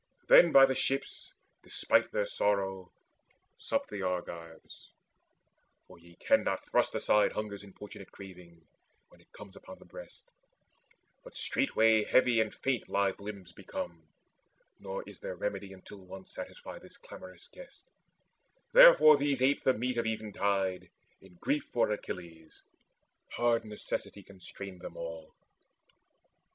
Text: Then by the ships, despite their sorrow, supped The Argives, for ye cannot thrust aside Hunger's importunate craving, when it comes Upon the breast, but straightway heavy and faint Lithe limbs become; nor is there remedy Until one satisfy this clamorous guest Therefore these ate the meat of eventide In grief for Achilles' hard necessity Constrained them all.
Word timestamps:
Then 0.29 0.51
by 0.51 0.65
the 0.65 0.73
ships, 0.73 1.31
despite 1.61 2.11
their 2.11 2.25
sorrow, 2.25 2.91
supped 3.59 3.91
The 3.91 4.01
Argives, 4.01 4.89
for 5.85 5.99
ye 5.99 6.15
cannot 6.15 6.67
thrust 6.71 6.95
aside 6.95 7.33
Hunger's 7.33 7.63
importunate 7.63 8.11
craving, 8.11 8.65
when 9.09 9.21
it 9.21 9.31
comes 9.31 9.55
Upon 9.55 9.77
the 9.77 9.85
breast, 9.85 10.27
but 11.23 11.37
straightway 11.37 12.03
heavy 12.03 12.41
and 12.41 12.51
faint 12.51 12.89
Lithe 12.89 13.19
limbs 13.19 13.51
become; 13.51 14.07
nor 14.79 15.03
is 15.07 15.19
there 15.19 15.35
remedy 15.35 15.71
Until 15.71 15.99
one 16.03 16.25
satisfy 16.25 16.79
this 16.79 16.97
clamorous 16.97 17.47
guest 17.47 17.87
Therefore 18.73 19.17
these 19.17 19.39
ate 19.39 19.63
the 19.63 19.71
meat 19.75 19.97
of 19.97 20.07
eventide 20.07 20.89
In 21.21 21.35
grief 21.35 21.65
for 21.65 21.91
Achilles' 21.91 22.63
hard 23.33 23.65
necessity 23.65 24.23
Constrained 24.23 24.81
them 24.81 24.97
all. 24.97 25.35